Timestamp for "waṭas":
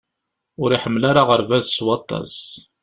1.85-2.35